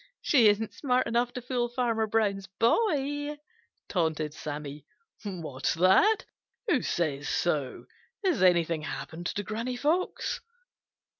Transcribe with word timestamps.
"She 0.23 0.47
isn't 0.47 0.73
smart 0.73 1.05
enough 1.05 1.31
to 1.33 1.43
fool 1.43 1.69
Farmer 1.69 2.07
Brown's 2.07 2.47
boy," 2.47 3.37
taunted 3.87 4.33
Sammy. 4.33 4.83
"What's 5.23 5.75
that? 5.75 6.25
Who 6.67 6.81
says 6.81 7.29
so? 7.29 7.85
Has 8.25 8.41
anything 8.41 8.81
happened 8.81 9.27
to 9.27 9.43
Granny 9.43 9.75
Fox?" 9.77 10.41